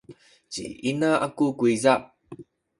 [0.51, 1.93] ci ina aku kuyza